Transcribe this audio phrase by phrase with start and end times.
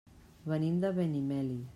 [0.53, 1.61] Venim de Benimeli.